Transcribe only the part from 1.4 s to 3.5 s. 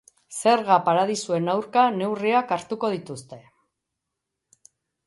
aurka neurriak hartuko dituzte.